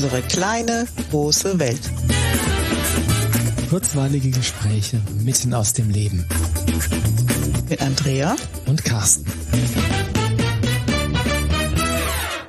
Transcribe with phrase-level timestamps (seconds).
[0.00, 1.80] Unsere kleine, große Welt.
[3.68, 6.24] Kurzweilige Gespräche mitten aus dem Leben.
[7.68, 9.26] Mit Andrea und Carsten.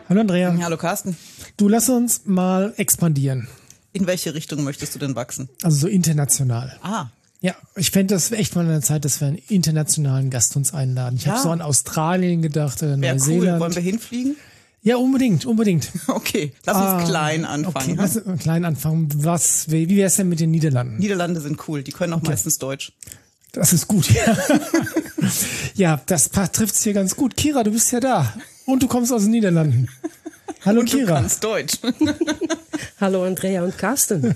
[0.08, 0.56] Hallo Andrea.
[0.62, 1.18] Hallo Carsten.
[1.58, 3.48] Du lass uns mal expandieren.
[3.94, 5.50] In welche Richtung möchtest du denn wachsen?
[5.64, 6.78] Also so international.
[6.84, 7.08] Ah.
[7.42, 10.76] Ja, ich fände das echt mal an der Zeit, dass wir einen internationalen Gast uns
[10.76, 11.16] einladen.
[11.16, 11.32] Ich ja.
[11.32, 13.54] habe so an Australien gedacht, äh, Neuseeland.
[13.54, 13.60] Cool.
[13.60, 14.36] Wollen wir hinfliegen?
[14.82, 15.92] Ja, unbedingt, unbedingt.
[16.08, 17.92] Okay, lass uns ah, klein anfangen.
[17.92, 19.10] Okay, lass uns klein anfangen.
[19.24, 20.98] Was, wie wäre es denn mit den Niederlanden?
[20.98, 22.30] Niederlande sind cool, die können auch okay.
[22.30, 22.92] meistens Deutsch.
[23.52, 24.38] Das ist gut, ja.
[25.76, 27.36] ja, das trifft es hier ganz gut.
[27.36, 28.34] Kira, du bist ja da.
[28.66, 29.90] Und du kommst aus den Niederlanden.
[30.64, 31.06] Hallo und Kira.
[31.06, 31.78] Du kannst Deutsch.
[33.02, 34.36] Hallo Andrea und Carsten.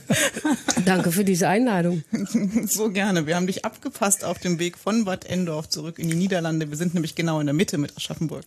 [0.85, 2.03] Danke für diese Einladung.
[2.65, 3.27] So gerne.
[3.27, 6.69] Wir haben dich abgepasst auf dem Weg von Bad Endorf zurück in die Niederlande.
[6.69, 8.45] Wir sind nämlich genau in der Mitte mit Aschaffenburg.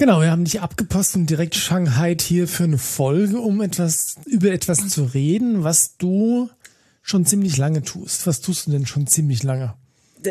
[0.00, 4.52] Genau, wir haben dich abgepasst und direkt Shanghai hier für eine Folge, um etwas über
[4.52, 6.48] etwas zu reden, was du
[7.02, 8.24] schon ziemlich lange tust.
[8.28, 9.74] Was tust du denn schon ziemlich lange?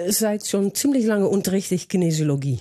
[0.09, 2.59] Seit schon ziemlich lange unterrichte ich Kinesiologie.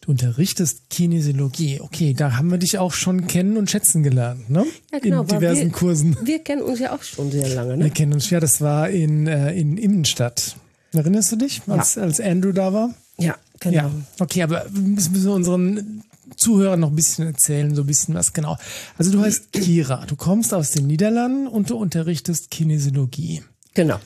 [0.00, 1.82] Du unterrichtest Kinesiologie.
[1.82, 4.64] Okay, da haben wir dich auch schon kennen und schätzen gelernt, ne?
[4.92, 5.22] Ja, genau.
[5.22, 6.16] In diversen wir, Kursen.
[6.24, 7.84] Wir kennen uns ja auch schon sehr lange, ne?
[7.84, 10.56] Wir kennen uns, ja, das war in, äh, in Immenstadt.
[10.94, 12.02] Erinnerst du dich, als, ja.
[12.02, 12.94] als Andrew da war?
[13.18, 13.76] Ja, genau.
[13.76, 13.90] Ja.
[14.20, 16.04] Okay, aber müssen wir unseren
[16.36, 18.56] Zuhörern noch ein bisschen erzählen, so ein bisschen was genau.
[18.98, 23.42] Also du heißt Kira, du kommst aus den Niederlanden und du unterrichtest Kinesiologie.
[23.74, 23.98] Genau.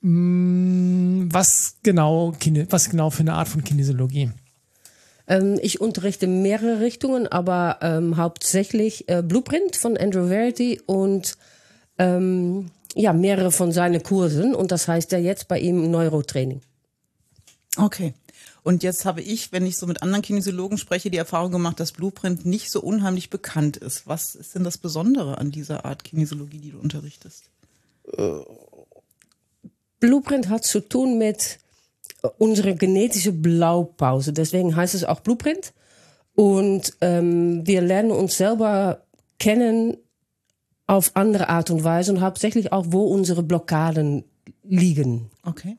[0.00, 2.34] Mm, was genau,
[2.70, 4.30] was genau für eine Art von Kinesiologie?
[5.26, 11.36] Ähm, ich unterrichte mehrere Richtungen, aber ähm, hauptsächlich äh, Blueprint von Andrew Verity und
[11.98, 14.54] ähm, ja, mehrere von seinen Kursen.
[14.54, 16.60] Und das heißt ja jetzt bei ihm Neurotraining.
[17.76, 18.14] Okay.
[18.66, 21.92] Und jetzt habe ich, wenn ich so mit anderen Kinesiologen spreche, die Erfahrung gemacht, dass
[21.92, 24.08] Blueprint nicht so unheimlich bekannt ist.
[24.08, 27.44] Was ist denn das Besondere an dieser Art Kinesiologie, die du unterrichtest?
[30.00, 31.60] Blueprint hat zu tun mit
[32.38, 34.32] unserer genetischen Blaupause.
[34.32, 35.72] Deswegen heißt es auch Blueprint.
[36.34, 39.04] Und ähm, wir lernen uns selber
[39.38, 39.96] kennen
[40.88, 44.24] auf andere Art und Weise und hauptsächlich auch, wo unsere Blockaden
[44.64, 45.30] liegen.
[45.44, 45.76] Okay.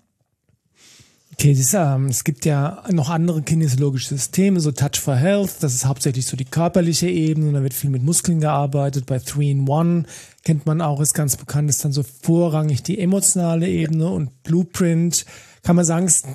[1.39, 5.75] Okay, ist, ähm, es gibt ja noch andere kinesiologische Systeme, so Touch for Health, das
[5.75, 9.05] ist hauptsächlich so die körperliche Ebene, und da wird viel mit Muskeln gearbeitet.
[9.05, 10.05] Bei Three in One
[10.43, 15.27] kennt man auch, ist ganz bekannt, ist dann so vorrangig die emotionale Ebene und Blueprint,
[15.61, 16.25] kann man sagen, ist,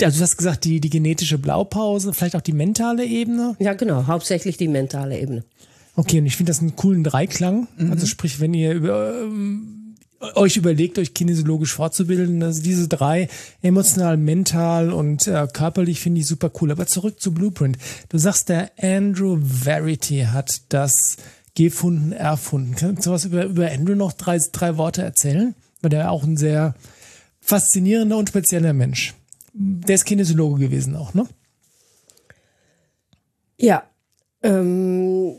[0.00, 3.56] also du hast gesagt, die, die genetische Blaupause, vielleicht auch die mentale Ebene?
[3.58, 5.42] Ja, genau, hauptsächlich die mentale Ebene.
[5.96, 7.66] Okay, und ich finde das einen coolen Dreiklang.
[7.78, 7.90] Mhm.
[7.90, 9.75] Also sprich, wenn ihr über ähm,
[10.34, 12.42] euch überlegt, euch kinesiologisch fortzubilden.
[12.42, 13.28] Also diese drei,
[13.62, 16.70] emotional, mental und äh, körperlich, finde ich super cool.
[16.70, 17.78] Aber zurück zu Blueprint.
[18.08, 21.16] Du sagst, der Andrew Verity hat das
[21.54, 22.74] gefunden, erfunden.
[22.76, 25.54] Kannst du was über, über Andrew noch drei, drei Worte erzählen?
[25.82, 26.74] Weil der auch ein sehr
[27.40, 29.14] faszinierender und spezieller Mensch.
[29.52, 31.26] Der ist Kinesiologe gewesen auch, ne?
[33.58, 33.84] Ja.
[34.42, 35.36] Ähm,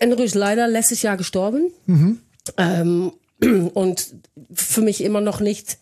[0.00, 1.70] Andrew ist leider letztes Jahr gestorben.
[1.86, 2.20] Mhm.
[2.56, 3.12] Ähm,
[3.74, 4.14] und
[4.52, 5.78] für mich immer noch nicht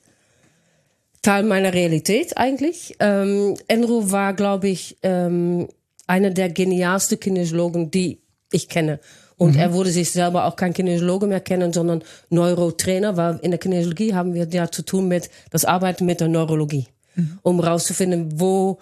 [1.22, 2.96] Teil meiner Realität eigentlich.
[3.00, 5.68] Ähm, Enro war, glaube ich, ähm,
[6.06, 8.20] einer der genialsten Kinesiologen, die
[8.52, 9.00] ich kenne.
[9.36, 9.60] Und mhm.
[9.60, 14.14] er wurde sich selber auch kein Kinesiologe mehr kennen, sondern Neurotrainer, weil in der Kinesiologie
[14.14, 16.86] haben wir ja zu tun mit das Arbeiten mit der Neurologie,
[17.16, 17.38] mhm.
[17.42, 18.78] um herauszufinden, wo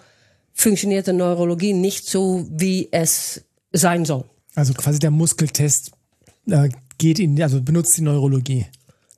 [0.53, 3.43] funktioniert der Neurologie nicht so, wie es
[3.73, 4.25] sein soll.
[4.55, 5.91] Also quasi der Muskeltest
[6.49, 6.69] äh,
[6.99, 8.67] geht in, also benutzt die Neurologie.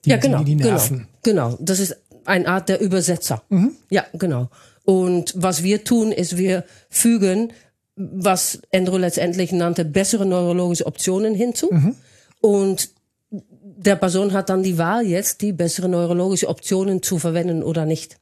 [0.05, 0.39] Die, ja, genau.
[0.39, 0.69] Die, die genau.
[0.69, 1.07] Nerven.
[1.23, 1.59] Genau, genau.
[1.61, 3.43] Das ist eine Art der Übersetzer.
[3.49, 3.71] Mhm.
[3.89, 4.49] Ja, genau.
[4.83, 7.51] Und was wir tun, ist, wir fügen,
[7.95, 11.69] was Andrew letztendlich nannte, bessere neurologische Optionen hinzu.
[11.71, 11.95] Mhm.
[12.41, 12.89] Und
[13.29, 18.17] der Person hat dann die Wahl jetzt, die bessere neurologische Optionen zu verwenden oder nicht.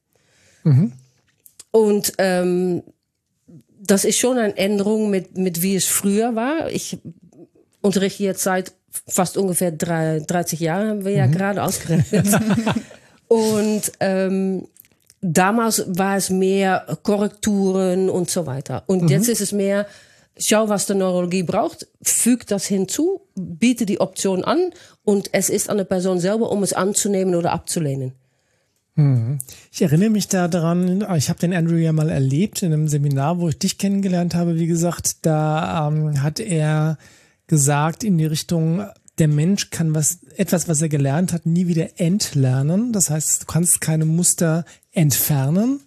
[0.64, 0.94] Mhm.
[1.72, 2.84] Und ähm,
[3.80, 6.72] das ist schon eine Änderung mit, mit wie es früher war.
[6.72, 6.98] Ich
[7.82, 8.74] unterrichte jetzt seit
[9.08, 11.32] fast ungefähr drei, 30 Jahre, haben wir ja mhm.
[11.32, 12.28] gerade ausgerechnet.
[13.28, 14.68] und ähm,
[15.22, 18.84] damals war es mehr Korrekturen und so weiter.
[18.88, 19.08] Und mhm.
[19.10, 19.88] jetzt ist es mehr,
[20.38, 24.72] schau, was die Neurologie braucht, fügt das hinzu, biete die Option an
[25.04, 28.14] und es ist an der Person selber, um es anzunehmen oder abzulehnen.
[28.96, 29.40] Mhm.
[29.72, 33.40] Ich erinnere mich da daran, ich habe den Andrew ja mal erlebt in einem Seminar,
[33.40, 34.56] wo ich dich kennengelernt habe.
[34.58, 36.98] Wie gesagt, da ähm, hat er
[37.48, 38.86] gesagt in die Richtung,
[39.18, 42.92] der Mensch kann was, etwas, was er gelernt hat, nie wieder entlernen.
[42.92, 45.82] Das heißt, du kannst keine Muster entfernen,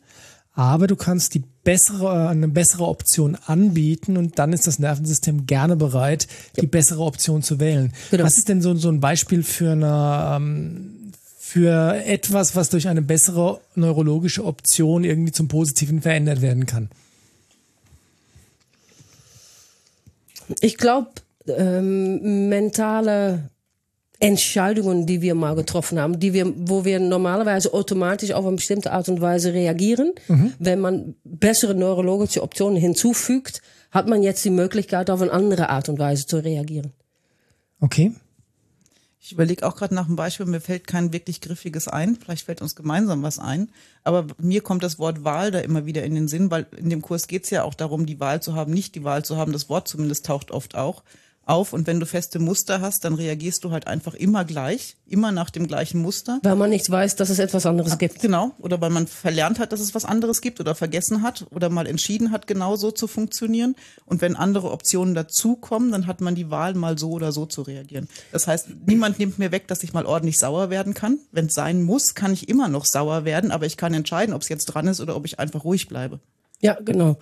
[0.52, 5.76] aber du kannst die bessere, eine bessere Option anbieten und dann ist das Nervensystem gerne
[5.76, 6.26] bereit,
[6.58, 7.92] die bessere Option zu wählen.
[8.10, 8.24] Genau.
[8.24, 13.02] Was ist denn so, so ein Beispiel für eine, ähm, für etwas, was durch eine
[13.02, 16.88] bessere neurologische Option irgendwie zum Positiven verändert werden kann?
[20.60, 21.10] Ich glaube,
[21.56, 23.50] ähm, mentale
[24.20, 28.92] Entscheidungen, die wir mal getroffen haben, die wir, wo wir normalerweise automatisch auf eine bestimmte
[28.92, 30.12] Art und Weise reagieren.
[30.58, 33.62] Wenn man bessere neurologische Optionen hinzufügt,
[33.92, 36.92] hat man jetzt die Möglichkeit, auf eine andere Art und Weise zu reagieren.
[37.80, 38.12] Okay.
[39.20, 42.62] Ich überlege auch gerade nach einem Beispiel, mir fällt kein wirklich griffiges ein, vielleicht fällt
[42.62, 43.68] uns gemeinsam was ein,
[44.02, 47.02] aber mir kommt das Wort Wahl da immer wieder in den Sinn, weil in dem
[47.02, 49.52] Kurs geht es ja auch darum, die Wahl zu haben, nicht die Wahl zu haben,
[49.52, 51.02] das Wort zumindest taucht oft auch
[51.48, 55.32] auf und wenn du feste Muster hast, dann reagierst du halt einfach immer gleich, immer
[55.32, 56.40] nach dem gleichen Muster.
[56.42, 58.20] Weil man nicht weiß, dass es etwas anderes gibt.
[58.20, 61.70] Genau, oder weil man verlernt hat, dass es was anderes gibt oder vergessen hat oder
[61.70, 63.76] mal entschieden hat, genau so zu funktionieren.
[64.04, 67.62] Und wenn andere Optionen dazukommen, dann hat man die Wahl, mal so oder so zu
[67.62, 68.08] reagieren.
[68.32, 71.18] Das heißt, niemand nimmt mir weg, dass ich mal ordentlich sauer werden kann.
[71.32, 74.42] Wenn es sein muss, kann ich immer noch sauer werden, aber ich kann entscheiden, ob
[74.42, 76.20] es jetzt dran ist oder ob ich einfach ruhig bleibe.
[76.60, 77.18] Ja, genau.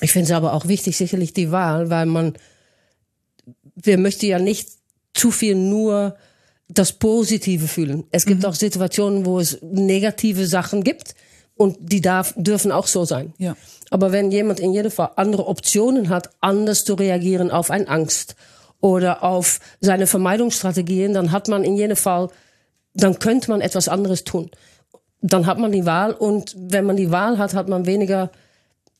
[0.00, 2.34] Ich finde es aber auch wichtig, sicherlich die Wahl, weil man,
[3.74, 4.68] wir möchten ja nicht
[5.12, 6.16] zu viel nur
[6.68, 8.04] das Positive fühlen.
[8.10, 11.14] Es gibt auch Situationen, wo es negative Sachen gibt
[11.56, 13.34] und die darf, dürfen auch so sein.
[13.38, 13.56] Ja.
[13.90, 18.36] Aber wenn jemand in jedem Fall andere Optionen hat, anders zu reagieren auf eine Angst
[18.80, 22.28] oder auf seine Vermeidungsstrategien, dann hat man in jedem Fall,
[22.94, 24.50] dann könnte man etwas anderes tun.
[25.20, 28.30] Dann hat man die Wahl und wenn man die Wahl hat, hat man weniger,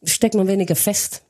[0.05, 1.23] steckt man weniger fest.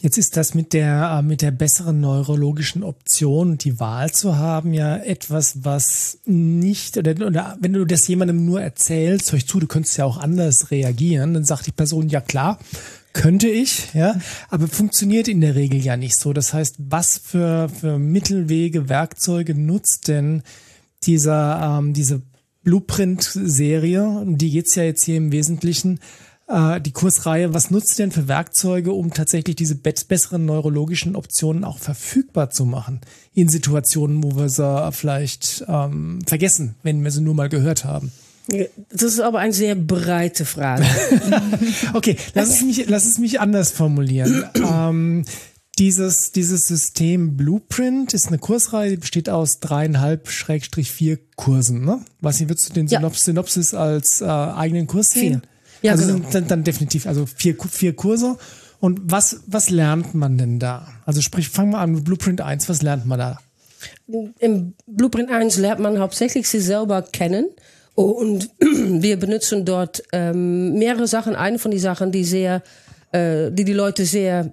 [0.00, 4.74] Jetzt ist das mit der, äh, mit der besseren neurologischen Option, die Wahl zu haben,
[4.74, 9.60] ja etwas, was nicht, oder, oder wenn du das jemandem nur erzählst, hör ich zu,
[9.60, 12.58] du könntest ja auch anders reagieren, dann sagt die Person, ja klar,
[13.12, 14.20] könnte ich, ja,
[14.50, 16.32] aber funktioniert in der Regel ja nicht so.
[16.32, 20.42] Das heißt, was für, für Mittelwege, Werkzeuge nutzt denn
[21.04, 22.20] dieser, ähm, diese
[22.64, 26.00] Blueprint-Serie, um die geht's ja jetzt hier im Wesentlichen,
[26.48, 31.64] äh, die Kursreihe, was nutzt denn für Werkzeuge, um tatsächlich diese be besseren neurologischen Optionen
[31.64, 33.00] auch verfügbar zu machen
[33.32, 38.12] in Situationen, wo wir sie vielleicht ähm, vergessen, wenn wir sie nur mal gehört haben?
[38.90, 40.84] Das ist aber eine sehr breite Frage.
[41.94, 44.44] Okay, lass es mich, lass es mich anders formulieren.
[44.54, 45.24] ähm,
[45.78, 51.84] dieses, dieses System Blueprint ist eine Kursreihe, die besteht aus dreieinhalb Schrägstrich vier Kursen.
[51.84, 52.00] Ne?
[52.20, 52.98] Was würdest du den Ja.
[52.98, 55.40] Synops Synopsis als äh, eigenen Kurs sehen?
[55.40, 55.53] Vier.
[55.84, 56.22] Ja, also genau.
[56.22, 58.38] sind dann, dann definitiv, also vier, vier Kurse.
[58.80, 60.88] Und was, was lernt man denn da?
[61.04, 63.38] Also sprich, fangen wir an mit Blueprint 1, was lernt man da?
[64.38, 67.50] Im Blueprint 1 lernt man hauptsächlich sich selber kennen.
[67.94, 71.36] Und wir benutzen dort ähm, mehrere Sachen.
[71.36, 72.62] Eine von den Sachen, die sehr,
[73.12, 74.52] äh, die die Leute sehr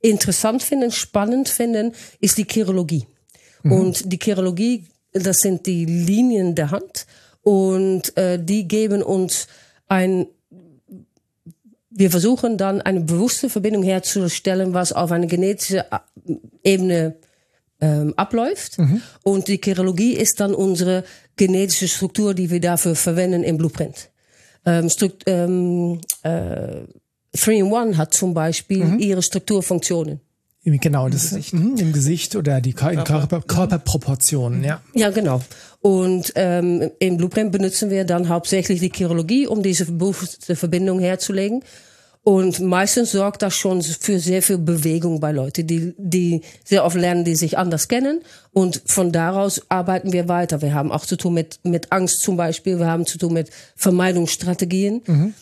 [0.00, 3.06] interessant finden, spannend finden, ist die Chirologie.
[3.62, 7.06] Und die Chirologie, das sind die Linien der Hand.
[7.42, 9.48] Und äh, die geben uns
[9.88, 10.26] ein
[11.96, 17.16] wir versuchen dann eine bewusste Verbindung herzustellen, was auf eine genetische äh, Ebene
[17.80, 18.78] ähm, abläuft.
[19.22, 21.04] Und die Chirologie ist dann unsere
[21.36, 24.10] genetische Struktur, die wir dafür verwenden im Blueprint.
[24.64, 26.84] Ähm, Strukt, ähm, äh,
[27.36, 30.20] 3-in-1 hat zum Beispiel ihre Strukturfunktionen.
[30.64, 34.80] Im- Genau, das mhm, im Gesicht oder die Kör Körper, Körperproportionen, ja.
[34.94, 35.40] Ja, genau.
[35.80, 41.62] Und ähm, im Blueprint benutzen wir dann hauptsächlich die Chirologie, um diese bewusste Verbindung herzulegen.
[42.28, 46.96] Und meistens sorgt das schon für sehr viel Bewegung bei Leuten, die, die sehr oft
[46.96, 48.20] lernen, die sich anders kennen.
[48.52, 50.60] Und von daraus arbeiten wir weiter.
[50.60, 52.80] Wir haben auch zu tun mit, mit Angst zum Beispiel.
[52.80, 55.34] Wir haben zu tun mit Vermeidungsstrategien.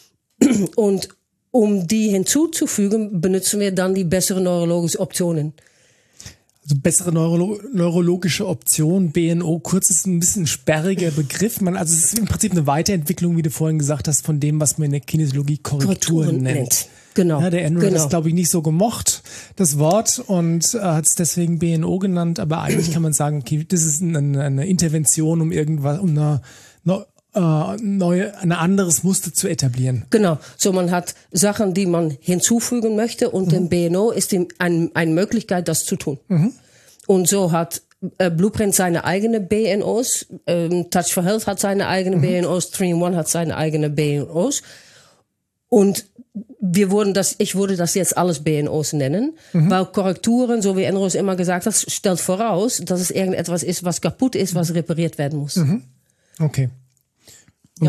[0.76, 1.08] Und
[1.50, 5.54] um die hinzuzufügen, benutzen wir dann die besseren neurologischen Optionen.
[6.64, 11.60] Also bessere Neurolo neurologische Option, BNO, kurz ist ein bisschen ein sperriger Begriff.
[11.60, 14.60] Man, also es ist im Prinzip eine Weiterentwicklung, wie du vorhin gesagt hast, von dem,
[14.60, 16.56] was man in der Kinesiologie Korrekturen, Korrekturen nennt.
[16.60, 16.88] nennt.
[17.12, 17.40] Genau.
[17.40, 18.00] Ja, der Andrew hat Genau.
[18.00, 19.22] das, glaube ich, nicht so gemocht,
[19.56, 22.40] das Wort, und äh, hat es deswegen BNO genannt.
[22.40, 26.40] Aber eigentlich kann man sagen, okay, das ist eine, eine Intervention, um irgendwas, um eine,
[26.86, 30.04] eine, äh, neue, ein anderes Muster zu etablieren.
[30.10, 34.90] Genau, so man hat Sachen, die man hinzufügen möchte und im BNO ist die, ein,
[34.94, 36.18] eine Möglichkeit, das zu tun.
[37.06, 37.82] Und so hat
[38.18, 43.28] äh, Blueprint seine eigene BNOs, ähm, Touch for Health hat seine eigene BNOs, 3-in-1 hat
[43.28, 44.62] seine eigene BNOs.
[45.68, 46.06] Und
[46.60, 51.14] wir wurden das, ich würde das jetzt alles BNOs nennen, weil Korrekturen, so wie Enros
[51.14, 55.38] immer gesagt hat, stellt voraus, dass es irgendetwas ist, was kaputt ist, was repariert werden
[55.38, 55.56] muss.
[56.40, 56.70] Okay.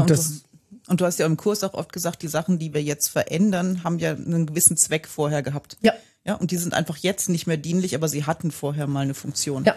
[0.01, 0.43] Und Ja, und das,
[0.87, 3.83] Und du hast ja im Kurs auch oft gesagt, die Sachen, die wir jetzt verändern,
[3.83, 5.77] haben ja einen gewissen Zweck vorher gehabt.
[5.81, 5.93] Ja.
[6.25, 9.13] Ja, und die sind einfach jetzt nicht mehr dienlich, aber sie hatten vorher mal eine
[9.13, 9.63] Funktion.
[9.63, 9.75] Ja.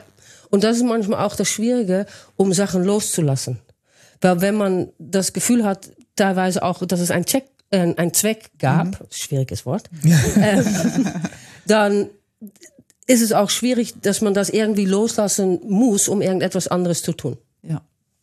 [0.51, 2.07] Und das ist manchmal auch das Schwierige,
[2.37, 3.59] um Sachen loszulassen.
[4.23, 8.51] Weil wenn man das Gefühl hat, teilweise auch, dass es ein, Check, äh, ein Zweck
[8.59, 9.07] gab, mhm.
[9.11, 9.91] schwieriges Wort,
[10.37, 10.65] äh,
[11.67, 12.09] dann
[13.07, 17.37] ist es auch schwierig, dass man das irgendwie loslassen muss, um irgendetwas anderes zu tun.
[17.63, 17.83] Ja.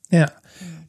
[0.10, 0.32] Ja.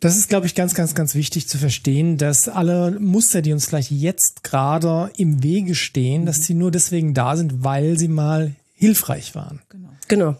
[0.01, 3.69] Das ist, glaube ich, ganz, ganz, ganz wichtig zu verstehen, dass alle Muster, die uns
[3.69, 6.27] gleich jetzt gerade im Wege stehen, mhm.
[6.27, 9.63] dass sie nur deswegen da sind, weil sie mal hilfreich waren.
[9.69, 9.89] Genau.
[10.09, 10.37] Genau.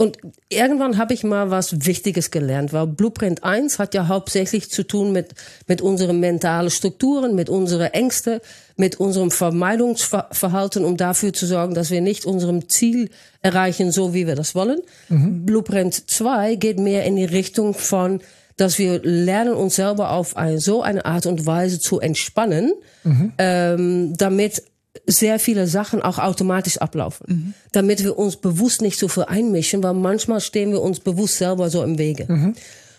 [0.00, 0.16] Und
[0.48, 5.12] irgendwann habe ich mal was Wichtiges gelernt, weil Blueprint 1 hat ja hauptsächlich zu tun
[5.12, 5.34] mit,
[5.66, 8.40] mit unseren mentalen Strukturen, mit unseren Ängsten,
[8.76, 13.10] mit unserem Vermeidungsverhalten, um dafür zu sorgen, dass wir nicht unserem Ziel
[13.42, 14.80] erreichen, so wie wir das wollen.
[15.10, 15.44] Mhm.
[15.44, 18.22] Blueprint 2 geht mehr in die Richtung von,
[18.60, 22.72] dass wir lernen, uns selber auf eine, so eine Art und Weise zu entspannen,
[23.04, 23.32] mhm.
[23.38, 24.62] ähm, damit
[25.06, 27.54] sehr viele Sachen auch automatisch ablaufen, mhm.
[27.72, 31.70] damit wir uns bewusst nicht so viel einmischen, weil manchmal stehen wir uns bewusst selber
[31.70, 32.26] so im Wege.
[32.28, 32.54] Mhm.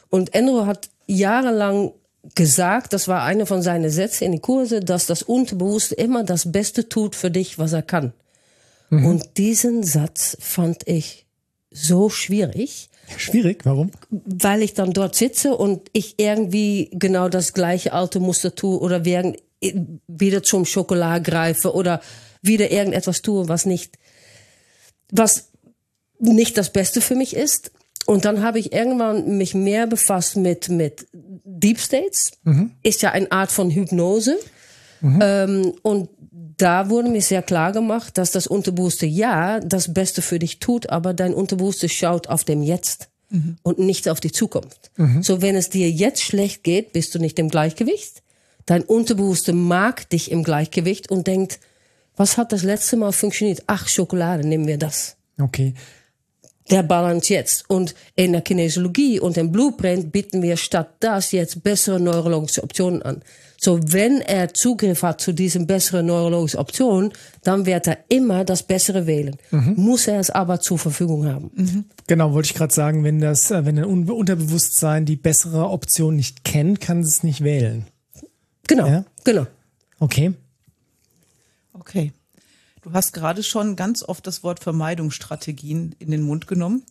[0.10, 1.92] Und Enro hat jahrelang
[2.36, 6.52] gesagt, das war einer von seinen Sätzen in den Kurse, dass das Unterbewusste immer das
[6.52, 8.14] Beste tut für dich, was er kann.
[8.90, 9.06] Mhm.
[9.06, 11.26] Und diesen Satz fand ich
[11.72, 12.90] so schwierig.
[13.18, 13.92] Schwierig, warum?
[14.10, 19.06] Weil ich dann dort sitze und ich irgendwie genau das gleiche alte Muster tue oder
[19.06, 19.38] während
[20.08, 22.02] wieder zum Schokolade greife oder
[22.42, 23.98] wieder irgendetwas tue, was nicht,
[25.12, 25.52] was
[26.20, 27.72] nicht das Beste für mich ist.
[28.08, 32.32] Und dann habe ich irgendwann mich mehr befasst mit, mit Deep States.
[32.44, 32.72] Mhm.
[32.82, 34.38] Ist ja eine Art von Hypnose.
[35.02, 35.20] Mhm.
[35.22, 36.10] Ähm, und
[36.62, 40.90] da wurde mir sehr klar gemacht, dass das Unterbewusste ja das Beste für dich tut,
[40.90, 43.58] aber dein Unterbewusste schaut auf dem Jetzt mhm.
[43.64, 44.92] und nicht auf die Zukunft.
[44.98, 45.24] Mhm.
[45.24, 48.22] So, wenn es dir jetzt schlecht geht, bist du nicht im Gleichgewicht.
[48.66, 51.60] Dein Unterbewusste mag dich im Gleichgewicht und denkt,
[52.16, 53.64] was hat das letzte Mal funktioniert?
[53.68, 55.16] Ach, Schokolade, nehmen wir das.
[55.40, 55.74] Okay.
[56.70, 57.70] Der Balance jetzt.
[57.70, 63.02] Und in der Kinesiologie und im Blueprint bieten wir statt das jetzt bessere neurologische Optionen
[63.02, 63.24] an.
[63.64, 67.14] So, wenn er Zugriff hat zu diesen besseren neurologischen Optionen,
[67.44, 69.38] dann wird er immer das Bessere wählen.
[69.52, 69.76] Mhm.
[69.78, 71.52] Muss er es aber zur Verfügung haben.
[71.54, 71.86] Mhm.
[72.08, 76.44] Genau, wollte ich gerade sagen, wenn das, äh, wenn ein Unterbewusstsein die bessere Option nicht
[76.44, 77.86] kennt, kann es nicht wählen.
[78.66, 79.06] Genau, ja?
[79.26, 79.46] genau.
[80.00, 80.34] Okay.
[81.74, 82.14] Okay.
[82.82, 86.82] Du hast gerade schon ganz oft das Wort Vermeidungsstrategien in den Mund genommen.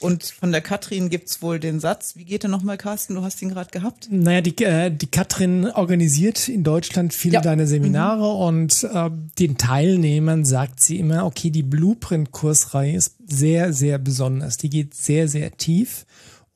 [0.00, 3.14] Und von der Katrin gibt's wohl den Satz, wie geht der nochmal, Carsten?
[3.14, 4.08] Du hast ihn gerade gehabt.
[4.10, 7.40] Naja, die, äh, die Katrin organisiert in Deutschland viele ja.
[7.40, 8.40] deiner Seminare mhm.
[8.40, 14.58] und äh, den Teilnehmern sagt sie immer, okay, die Blueprint-Kursreihe ist sehr, sehr besonders.
[14.58, 16.04] Die geht sehr, sehr tief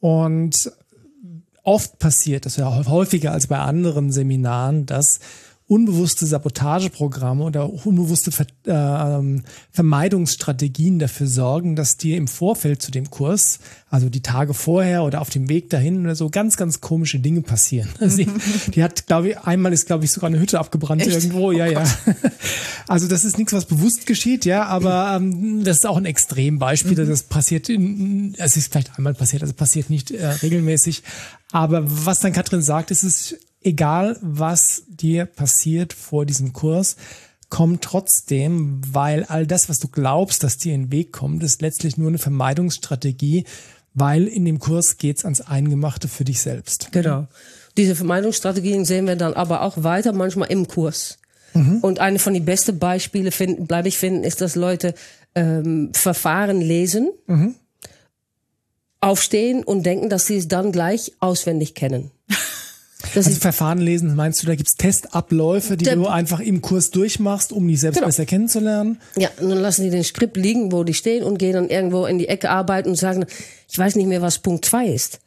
[0.01, 0.71] und
[1.63, 5.21] oft passiert, das ist ja häufiger als bei anderen Seminaren, dass
[5.71, 13.09] unbewusste Sabotageprogramme oder unbewusste Ver äh, Vermeidungsstrategien dafür sorgen, dass dir im Vorfeld zu dem
[13.09, 17.21] Kurs, also die Tage vorher oder auf dem Weg dahin oder so ganz, ganz komische
[17.21, 17.89] Dinge passieren.
[18.01, 18.27] Sie,
[18.75, 21.13] die hat, glaube ich, einmal ist, glaube ich, sogar eine Hütte abgebrannt Echt?
[21.13, 21.53] irgendwo.
[21.53, 21.85] Ja, oh ja.
[22.89, 27.05] Also das ist nichts, was bewusst geschieht, ja, aber ähm, das ist auch ein Extrembeispiel.
[27.05, 27.09] Mhm.
[27.09, 31.05] Das passiert in, es ist vielleicht einmal passiert, also passiert nicht äh, regelmäßig.
[31.53, 36.97] Aber was dann Katrin sagt, ist es egal was dir passiert vor diesem Kurs,
[37.49, 41.61] komm trotzdem, weil all das, was du glaubst, dass dir in den Weg kommt, ist
[41.61, 43.45] letztlich nur eine Vermeidungsstrategie,
[43.93, 46.93] weil in dem Kurs geht's ans Eingemachte für dich selbst.
[46.93, 47.27] Genau.
[47.77, 51.19] Diese Vermeidungsstrategien sehen wir dann aber auch weiter, manchmal im Kurs.
[51.55, 51.79] Mhm.
[51.79, 54.95] Und eine von den besten Beispiele finden, bleibe ich finden, ist, dass Leute
[55.35, 57.57] ähm, Verfahren lesen, mhm.
[59.01, 62.13] aufstehen und denken, dass sie es dann gleich auswendig kennen.
[63.15, 67.53] Das also Verfahren lesen, meinst du, da gibt's Testabläufe, die du einfach im Kurs durchmachst,
[67.53, 68.07] um dich selbst genau.
[68.07, 69.01] besser kennenzulernen?
[69.17, 72.07] Ja, und dann lassen die den Skript liegen, wo die stehen und gehen dann irgendwo
[72.07, 73.27] in die Ecke arbeiten und sagen,
[73.69, 75.21] ich weiß nicht mehr, was Punkt zwei ist.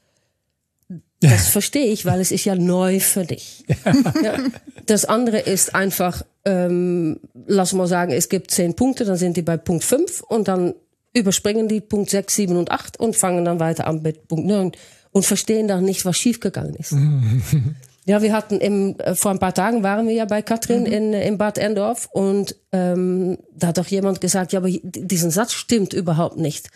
[1.19, 3.65] Das verstehe ich, weil es ist ja neu für dich.
[4.21, 4.37] Ja.
[4.85, 9.41] Das andere ist einfach, ähm, lass mal sagen, es gibt zehn Punkte, dann sind die
[9.41, 10.73] bei Punkt fünf und dann
[11.13, 14.71] überspringen die Punkt sechs, sieben und acht und fangen dann weiter an mit Punkt neun
[15.13, 16.93] und verstehen dann nicht, was schiefgegangen ist.
[18.05, 20.91] ja, wir hatten im, äh, vor ein paar Tagen waren wir ja bei Katrin mhm.
[20.91, 25.53] in, in Bad Endorf und ähm, da hat doch jemand gesagt, ja, aber diesen Satz
[25.53, 26.69] stimmt überhaupt nicht.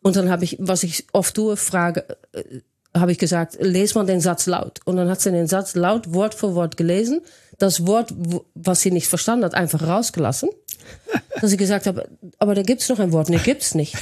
[0.00, 2.60] Und dann habe ich, was ich oft tue, frage, äh,
[2.98, 4.80] habe ich gesagt, les mal den Satz laut.
[4.84, 7.20] Und dann hat sie den Satz laut Wort für Wort gelesen,
[7.58, 8.12] das Wort,
[8.54, 10.50] was sie nicht verstanden hat, einfach rausgelassen.
[11.40, 12.08] dass ich gesagt habe,
[12.38, 13.28] aber da gibt's noch ein Wort.
[13.28, 13.96] Nee, gibt's nicht.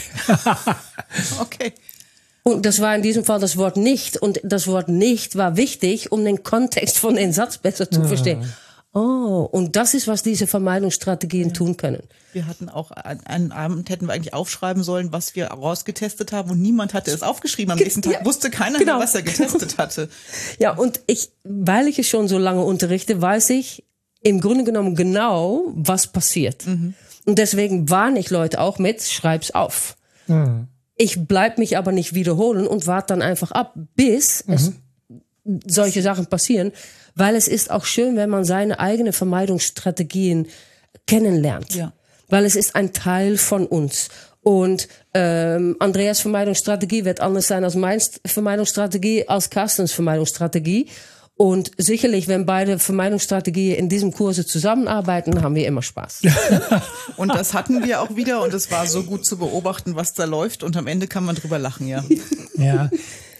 [1.40, 1.72] okay.
[2.42, 4.16] Und das war in diesem Fall das Wort nicht.
[4.16, 8.44] Und das Wort nicht war wichtig, um den Kontext von den Satz besser zu verstehen.
[8.92, 11.54] Oh, und das ist, was diese Vermeidungsstrategien ja.
[11.54, 12.02] tun können.
[12.32, 16.60] Wir hatten auch einen Abend, hätten wir eigentlich aufschreiben sollen, was wir rausgetestet haben und
[16.60, 17.70] niemand hatte es aufgeschrieben.
[17.70, 18.94] Am nächsten Tag ja, wusste keiner genau.
[18.94, 20.08] mehr, was er getestet hatte.
[20.58, 23.84] Ja, und ich, weil ich es schon so lange unterrichte, weiß ich
[24.22, 26.66] im Grunde genommen genau, was passiert.
[26.66, 26.94] Mhm.
[27.26, 29.96] Und deswegen warne ich Leute auch mit, schreib's auf.
[30.26, 30.68] Mhm.
[31.02, 34.52] Ich bleib mich aber nicht wiederholen und warte dann einfach ab, bis mhm.
[34.52, 34.72] es
[35.66, 36.72] solche Sachen passieren,
[37.14, 40.48] weil es ist auch schön, wenn man seine eigenen Vermeidungsstrategien
[41.06, 41.74] kennenlernt.
[41.74, 41.94] Ja.
[42.28, 44.10] Weil es ist ein Teil von uns.
[44.42, 50.86] Und ähm, Andreas Vermeidungsstrategie wird anders sein als meine Vermeidungsstrategie, als Carstens Vermeidungsstrategie.
[51.40, 56.20] Und sicherlich, wenn beide Vermeidungsstrategien in diesem Kurse zusammenarbeiten, haben wir immer Spaß.
[57.16, 60.26] und das hatten wir auch wieder und es war so gut zu beobachten, was da
[60.26, 62.04] läuft und am Ende kann man drüber lachen, ja.
[62.58, 62.90] Ja.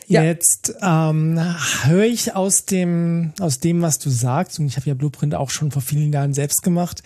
[0.07, 0.23] Ja.
[0.23, 1.39] Jetzt ähm,
[1.83, 5.51] höre ich aus dem, aus dem, was du sagst, und ich habe ja Blueprint auch
[5.51, 7.03] schon vor vielen Jahren selbst gemacht,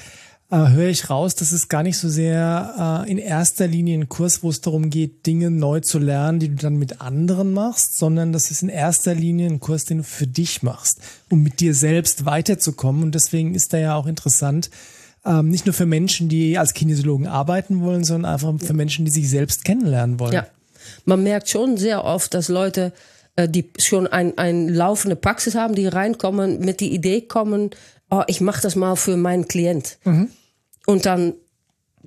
[0.51, 4.09] äh, höre ich raus, dass es gar nicht so sehr äh, in erster Linie ein
[4.09, 7.99] Kurs, wo es darum geht, Dinge neu zu lernen, die du dann mit anderen machst,
[7.99, 11.61] sondern das ist in erster Linie ein Kurs, den du für dich machst, um mit
[11.61, 13.03] dir selbst weiterzukommen.
[13.03, 14.71] Und deswegen ist da ja auch interessant,
[15.25, 19.11] ähm, nicht nur für Menschen, die als Kinesiologen arbeiten wollen, sondern einfach für Menschen, die
[19.11, 20.35] sich selbst kennenlernen wollen.
[20.35, 20.47] Ja
[21.05, 22.93] man merkt schon sehr oft, dass Leute,
[23.37, 27.71] die schon ein, ein laufende Praxis haben, die reinkommen, mit die Idee kommen,
[28.11, 29.99] oh, ich mache das mal für meinen Klient.
[30.05, 30.31] Mhm.
[30.87, 31.35] Und dann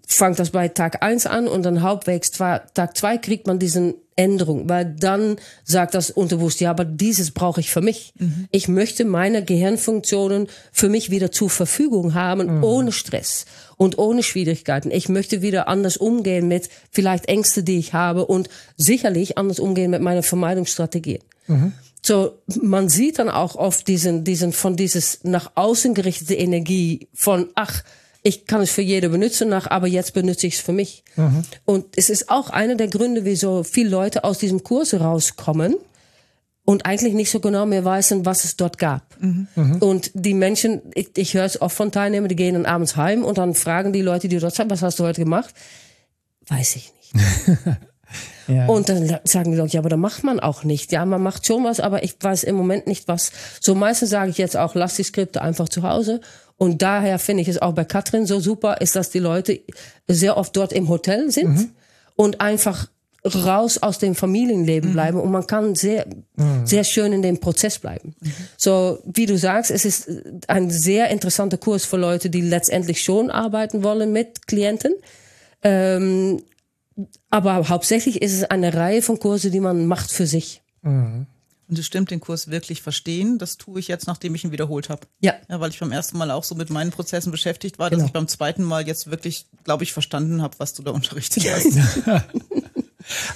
[0.06, 4.68] fängt das bei Tag 1 an und dann halbwegs Tag 2 kriegt man diesen Änderung,
[4.68, 8.14] weil dann sagt das Unterbewusst, ja, aber dieses brauche ich für mich.
[8.18, 8.48] Mhm.
[8.52, 12.64] Ich möchte meine Gehirnfunktionen für mich wieder zur Verfügung haben, mhm.
[12.64, 13.46] ohne Stress
[13.78, 14.90] und ohne Schwierigkeiten.
[14.90, 19.92] Ich möchte wieder anders umgehen mit vielleicht Ängste, die ich habe und sicherlich anders umgehen
[19.92, 21.22] mit meiner Vermeidungsstrategien.
[21.46, 21.74] Mhm.
[22.02, 27.50] So, man sieht dann auch oft diesen, diesen, von dieses nach außen gerichtete Energie von,
[27.54, 27.84] ach,
[28.28, 31.06] ich kann es für jede benutzen, nach, aber jetzt benutze ich es für mich.
[31.16, 31.44] Mhm.
[31.64, 35.76] Und es ist auch einer der Gründe, wieso viele Leute aus diesem Kurs rauskommen
[36.66, 39.16] und eigentlich nicht so genau mehr wissen, was es dort gab.
[39.22, 39.78] Mhm.
[39.80, 43.24] Und die Menschen, ich, ich höre es oft von Teilnehmern, die gehen dann abends heim
[43.24, 45.56] und dann fragen die Leute, die dort sind, was hast du heute gemacht?
[46.48, 47.58] Weiß ich nicht.
[48.50, 48.66] ja.
[48.66, 50.92] Und dann sagen die Leute, ja, aber da macht man auch nicht.
[50.92, 53.32] Ja, man macht schon was, aber ich weiß im Moment nicht was.
[53.62, 56.20] So meistens sage ich jetzt auch, lass die Skripte einfach zu Hause
[56.58, 59.62] und daher finde ich es auch bei Katrin so super, ist, dass die Leute
[60.08, 61.72] sehr oft dort im Hotel sind mhm.
[62.16, 62.88] und einfach
[63.24, 64.94] raus aus dem Familienleben mhm.
[64.94, 66.66] bleiben und man kann sehr, mhm.
[66.66, 68.16] sehr schön in dem Prozess bleiben.
[68.20, 68.34] Mhm.
[68.58, 70.10] So, wie du sagst, es ist
[70.48, 74.94] ein sehr interessanter Kurs für Leute, die letztendlich schon arbeiten wollen mit Klienten.
[75.64, 76.42] Ähm,
[77.30, 80.62] aber hauptsächlich ist es eine Reihe von Kurse, die man macht für sich.
[81.70, 83.38] Und es stimmt, den Kurs wirklich verstehen.
[83.40, 85.02] Das tue ich jetzt, nachdem ich ihn wiederholt habe.
[85.20, 85.34] Ja.
[85.50, 85.60] ja.
[85.60, 88.08] Weil ich beim ersten Mal auch so mit meinen Prozessen beschäftigt war, dass genau.
[88.08, 91.78] ich beim zweiten Mal jetzt wirklich, glaube ich, verstanden habe, was du da unterrichtet hast.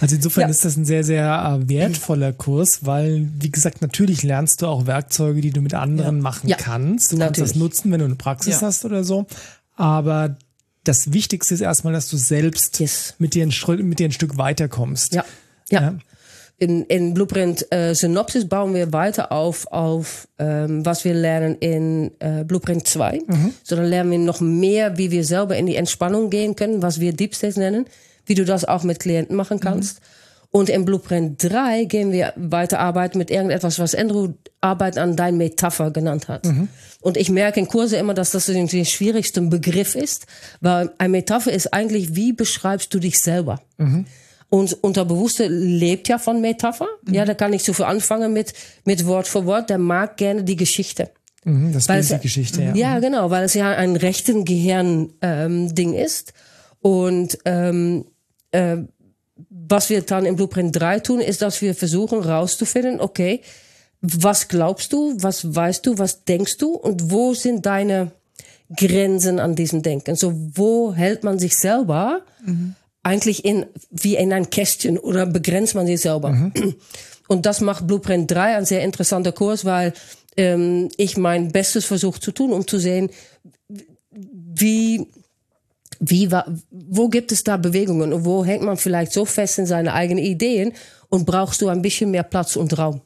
[0.02, 0.50] Also insofern ja.
[0.50, 4.86] ist das ein sehr, sehr äh, wertvoller Kurs, weil, wie gesagt, natürlich lernst du auch
[4.86, 6.22] Werkzeuge, die du mit anderen ja.
[6.22, 6.58] machen ja.
[6.58, 7.14] kannst.
[7.14, 7.38] Du natürlich.
[7.38, 9.28] kannst das nutzen, wenn du eine Praxis hast oder so.
[9.78, 10.36] Aber
[10.84, 13.16] das Wichtigste ist erstmal, dass du selbst yes.
[13.18, 15.14] mit, dir ein, mit dir ein Stück weiterkommst.
[15.14, 15.24] Ja.
[15.70, 15.96] ja
[16.62, 22.12] in, in Blueprint äh, Synopsis bauen wir weiter auf, auf ähm, was wir lernen in
[22.20, 23.22] äh, Blueprint 2.
[23.26, 23.54] Mhm.
[23.64, 27.00] So dann lernen wir noch mehr, wie wir selber in die Entspannung gehen können, was
[27.00, 27.88] wir Deep States nennen,
[28.28, 29.62] wie du das auch mit Klienten machen mhm.
[29.62, 30.02] kannst.
[30.02, 30.06] Mhm.
[30.52, 35.38] Und in Blueprint 3 gehen wir weiter arbeiten mit irgendetwas, was Andrew Arbeit an dein
[35.38, 36.46] Metapher genannt hat.
[36.46, 36.68] Mhm.
[37.00, 40.28] Und ich merke in Kurse immer, dass das der schwierigste Begriff ist,
[40.60, 43.62] weil ein Metapher ist eigentlich, wie beschreibst du dich selber?
[44.52, 44.58] Mhm.
[44.58, 46.88] Und Unterbewusste lebt ja von Metapher.
[47.06, 47.14] Mhm.
[47.14, 48.54] Ja, da kann ich so viel anfangen mit,
[48.86, 49.70] mit Wort für Wort.
[49.70, 51.10] Der mag gerne die Geschichte.
[51.44, 52.76] Mhm, das ist die Geschichte, ja.
[52.76, 56.34] Ja, genau, weil es ja ein rechten Gehirn-Ding ähm, ist.
[56.82, 58.06] Und ähm,
[58.52, 58.78] äh,
[59.50, 63.42] was wir dann im Blueprint 3 tun, ist, dass wir versuchen rauszufinden, okay,
[64.02, 68.12] was glaubst du, was weißt du, was denkst du und wo sind deine
[68.76, 70.16] Grenzen an diesem Denken?
[70.16, 75.76] So, wo hält man sich selber mhm eigentlich in, wie in ein Kästchen oder begrenzt
[75.76, 76.30] man sich selber.
[76.30, 76.76] Mhm.
[77.28, 79.94] Und das macht Blueprint 3 ein sehr interessanter Kurs, weil
[80.38, 83.10] ähm, ich mein Bestes versuche zu tun, um zu sehen,
[84.10, 85.08] wie,
[86.00, 86.30] wie,
[86.70, 90.24] wo gibt es da Bewegungen und wo hängt man vielleicht so fest in seine eigenen
[90.24, 90.74] Ideen
[91.10, 93.02] und brauchst du ein bisschen mehr Platz und Raum.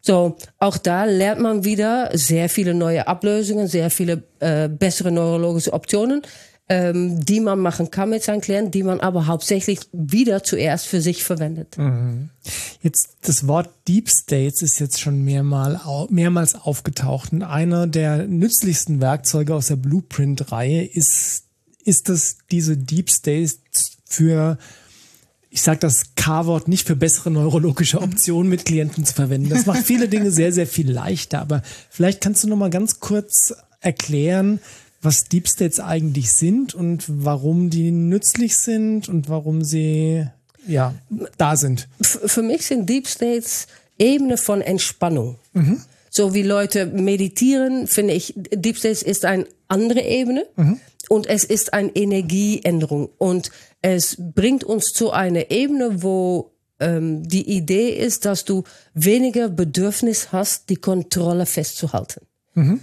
[0.00, 5.72] So, auch da lernt man wieder sehr viele neue Ablösungen, sehr viele äh, bessere neurologische
[5.72, 6.22] Optionen.
[6.68, 11.00] Ähm, die man machen kann mit seinen Klienten, die man aber hauptsächlich wieder zuerst für
[11.00, 11.76] sich verwendet.
[11.76, 12.30] Mhm.
[12.82, 19.00] Jetzt das Wort Deep States ist jetzt schon mehrmal, mehrmals aufgetaucht und einer der nützlichsten
[19.00, 21.44] Werkzeuge aus der Blueprint-Reihe ist,
[21.84, 23.58] ist das diese Deep States
[24.04, 24.58] für
[25.50, 29.50] ich sage das K-Wort nicht für bessere neurologische Optionen mit Klienten zu verwenden.
[29.50, 31.40] Das macht viele Dinge sehr, sehr viel leichter.
[31.40, 34.60] Aber vielleicht kannst du noch mal ganz kurz erklären,
[35.02, 40.26] was Deep States eigentlich sind und warum die nützlich sind und warum sie
[40.66, 40.94] ja
[41.36, 41.88] da sind.
[42.00, 43.66] Für mich sind Deep States
[43.98, 45.38] Ebene von Entspannung.
[45.52, 45.82] Mhm.
[46.08, 50.78] So wie Leute meditieren, finde ich, Deep States ist eine andere Ebene mhm.
[51.08, 57.50] und es ist eine Energieänderung und es bringt uns zu einer Ebene, wo ähm, die
[57.50, 62.26] Idee ist, dass du weniger Bedürfnis hast, die Kontrolle festzuhalten.
[62.54, 62.80] Mhm.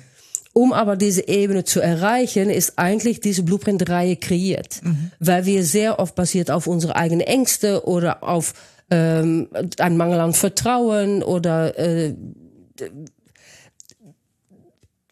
[0.53, 5.11] Um aber diese Ebene zu erreichen, ist eigentlich diese Blueprint-Reihe kreiert, mhm.
[5.19, 8.53] weil wir sehr oft basiert auf unsere eigenen Ängste oder auf
[8.89, 12.15] ähm, ein Mangel an Vertrauen oder äh,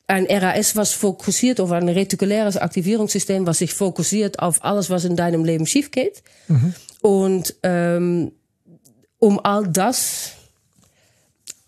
[0.08, 5.18] ein RAS, was fokussiert auf ein retikuläres Aktivierungssystem, was sich fokussiert auf alles, was in
[5.18, 6.24] deinem Leben schief geht.
[6.48, 6.74] Mhm.
[7.02, 8.32] Und ähm,
[9.20, 10.32] um all das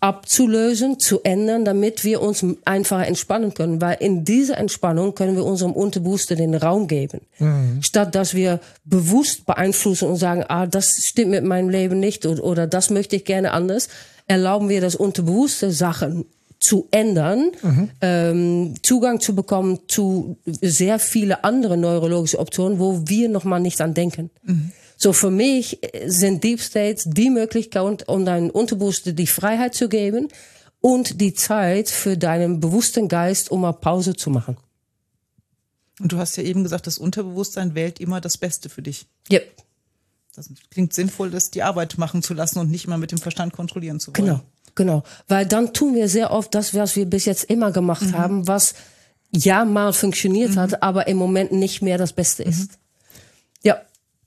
[0.00, 3.80] abzulösen, zu ändern, damit wir uns einfacher entspannen können.
[3.80, 7.20] Weil in dieser Entspannung können wir unserem Unterbewusstsein den Raum geben.
[7.38, 7.82] Mhm.
[7.82, 12.42] Statt dass wir bewusst beeinflussen und sagen, ah, das stimmt mit meinem Leben nicht oder,
[12.42, 13.88] oder das möchte ich gerne anders,
[14.26, 16.24] erlauben wir das Unterbewusste Sachen
[16.60, 17.90] zu ändern, mhm.
[18.00, 23.80] ähm, Zugang zu bekommen zu sehr viele andere neurologische Optionen, wo wir noch mal nicht
[23.80, 24.30] an denken.
[24.44, 24.72] Mhm.
[25.02, 30.28] So für mich sind Deep States die Möglichkeit, um deinem Unterbewusstsein die Freiheit zu geben
[30.82, 34.58] und die Zeit für deinen bewussten Geist, um mal Pause zu machen.
[36.00, 39.06] Und du hast ja eben gesagt, das Unterbewusstsein wählt immer das Beste für dich.
[39.32, 39.50] Yep.
[40.34, 43.54] Das klingt sinnvoll, das die Arbeit machen zu lassen und nicht immer mit dem Verstand
[43.54, 44.26] kontrollieren zu wollen.
[44.26, 44.40] Genau,
[44.74, 45.02] genau.
[45.28, 48.18] Weil dann tun wir sehr oft das, was wir bis jetzt immer gemacht mhm.
[48.18, 48.74] haben, was
[49.30, 50.56] ja mal funktioniert mhm.
[50.56, 52.58] hat, aber im Moment nicht mehr das Beste ist.
[52.58, 52.68] Mhm.
[52.70, 52.76] Ja.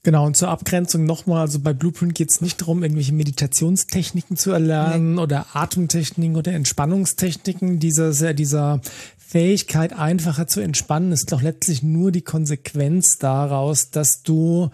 [0.04, 4.52] Genau, und zur Abgrenzung nochmal, also bei Blueprint geht es nicht darum, irgendwelche Meditationstechniken zu
[4.52, 5.20] erlernen nee.
[5.20, 7.80] oder Atemtechniken oder Entspannungstechniken.
[7.80, 8.82] Dieser, dieser
[9.16, 14.70] Fähigkeit, einfacher zu entspannen, ist doch letztlich nur die Konsequenz daraus, dass du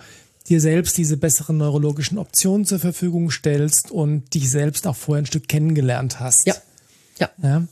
[0.48, 5.26] dir selbst diese besseren neurologischen Optionen zur Verfügung stellst und dich selbst auch vorher ein
[5.26, 6.44] Stück kennengelernt hast.
[6.46, 6.54] Ja.
[7.20, 7.30] Ja.
[7.40, 7.62] ja?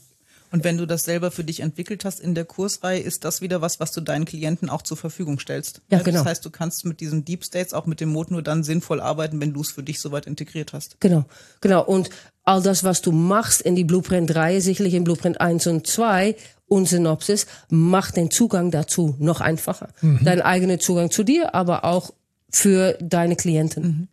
[0.51, 3.61] Und wenn du das selber für dich entwickelt hast in der Kursreihe, ist das wieder
[3.61, 5.81] was, was du deinen Klienten auch zur Verfügung stellst.
[5.89, 6.19] Ja, genau.
[6.19, 8.99] Das heißt, du kannst mit diesen Deep States auch mit dem Mode nur dann sinnvoll
[8.99, 10.99] arbeiten, wenn du es für dich soweit integriert hast.
[10.99, 11.25] Genau,
[11.61, 11.83] genau.
[11.83, 12.09] Und
[12.43, 16.35] all das, was du machst in die Blueprint 3, sicherlich in Blueprint 1 und 2
[16.67, 19.89] und Synopsis, macht den Zugang dazu noch einfacher.
[20.01, 20.21] Mhm.
[20.23, 22.11] Dein eigener Zugang zu dir, aber auch
[22.51, 23.83] für deine Klienten.
[23.83, 24.07] Mhm.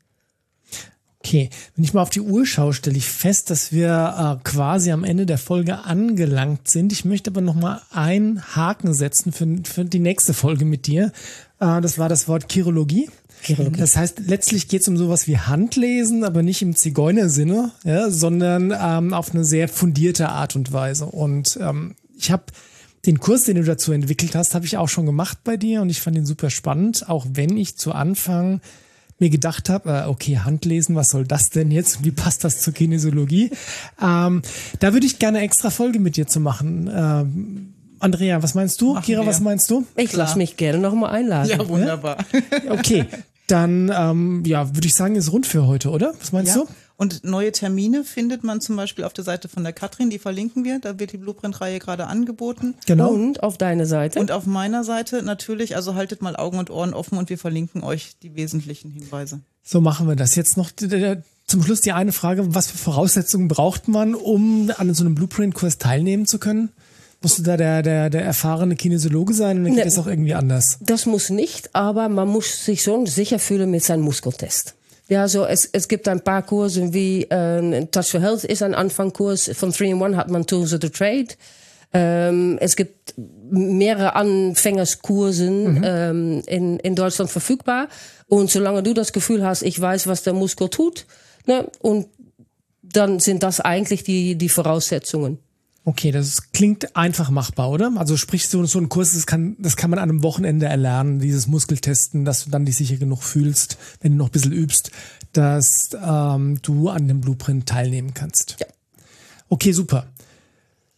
[1.26, 4.92] Okay, wenn ich mal auf die Uhr schaue, stelle ich fest, dass wir äh, quasi
[4.92, 6.92] am Ende der Folge angelangt sind.
[6.92, 11.10] Ich möchte aber noch mal einen Haken setzen für, für die nächste Folge mit dir.
[11.58, 13.10] Äh, das war das Wort Chirologie.
[13.42, 13.80] Chirologie.
[13.80, 18.72] Das heißt, letztlich geht es um sowas wie Handlesen, aber nicht im Zigeunersinne, ja, sondern
[18.80, 21.06] ähm, auf eine sehr fundierte Art und Weise.
[21.06, 22.44] Und ähm, ich habe
[23.04, 25.90] den Kurs, den du dazu entwickelt hast, habe ich auch schon gemacht bei dir und
[25.90, 28.60] ich fand ihn super spannend, auch wenn ich zu Anfang
[29.18, 32.04] mir gedacht habe, äh, okay, Handlesen, was soll das denn jetzt?
[32.04, 33.50] Wie passt das zur Kinesiologie?
[34.00, 34.42] Ähm,
[34.80, 36.90] da würde ich gerne extra Folge mit dir zu machen.
[36.92, 38.94] Ähm, Andrea, was meinst du?
[38.94, 39.26] Machen Kira, wir.
[39.26, 39.86] was meinst du?
[39.96, 41.50] Ich lasse mich gerne nochmal einladen.
[41.50, 42.18] Ja, wunderbar.
[42.68, 43.06] Okay,
[43.46, 46.12] dann ähm, ja, würde ich sagen, ist rund für heute, oder?
[46.18, 46.62] Was meinst ja.
[46.62, 46.68] du?
[46.98, 50.64] Und neue Termine findet man zum Beispiel auf der Seite von der Katrin, die verlinken
[50.64, 50.78] wir.
[50.80, 52.74] Da wird die Blueprint-Reihe gerade angeboten.
[52.86, 53.10] Genau.
[53.10, 54.18] Und auf deine Seite.
[54.18, 55.76] Und auf meiner Seite natürlich.
[55.76, 59.40] Also haltet mal Augen und Ohren offen und wir verlinken euch die wesentlichen Hinweise.
[59.62, 60.36] So machen wir das.
[60.36, 62.54] Jetzt noch zum Schluss die eine Frage.
[62.54, 66.70] Was für Voraussetzungen braucht man, um an so einem Blueprint-Kurs teilnehmen zu können?
[67.20, 70.34] Musst du da der, der, der erfahrene Kinesiologe sein oder geht ne, das auch irgendwie
[70.34, 70.78] anders?
[70.80, 74.74] Das muss nicht, aber man muss sich schon sicher fühlen mit seinem Muskeltest.
[75.08, 78.74] Ja, so es, es gibt ein paar Kurse wie ähm, Touch for Health ist ein
[78.74, 79.50] Anfangkurs.
[79.54, 81.28] Von 3 in 1 hat man Tools of the Trade.
[81.92, 83.14] Ähm, es gibt
[83.48, 85.82] mehrere Anfängerskursen mhm.
[85.84, 87.88] ähm, in, in Deutschland verfügbar.
[88.28, 91.06] Und solange du das Gefühl hast, ich weiß, was der Muskel tut,
[91.46, 92.08] ne, und
[92.82, 95.38] dann sind das eigentlich die, die Voraussetzungen.
[95.88, 97.92] Okay, das klingt einfach machbar, oder?
[97.94, 101.20] Also sprich, so, so ein Kurs, das kann, das kann man an einem Wochenende erlernen,
[101.20, 104.90] dieses Muskeltesten, dass du dann dich sicher genug fühlst, wenn du noch ein bisschen übst,
[105.32, 108.56] dass ähm, du an dem Blueprint teilnehmen kannst.
[108.58, 108.66] Ja.
[109.48, 110.08] Okay, super.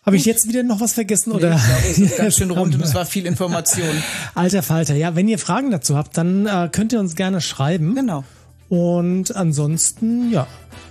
[0.07, 1.55] Habe ich jetzt wieder noch was vergessen oder?
[1.55, 4.03] Ich glaube, es ist ganz schön rund und es war viel Information.
[4.35, 7.95] Alter Falter, ja, wenn ihr Fragen dazu habt, dann äh, könnt ihr uns gerne schreiben.
[7.95, 8.25] Genau.
[8.71, 10.47] Und ansonsten, ja,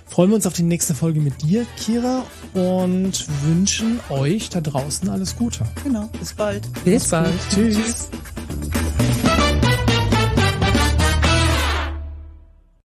[0.08, 5.08] freuen wir uns auf die nächste Folge mit dir, Kira, und wünschen euch da draußen
[5.08, 5.64] alles Gute.
[5.84, 6.08] Genau.
[6.18, 6.62] Bis bald.
[6.84, 7.32] Bis bald.
[7.50, 8.08] Tschüss.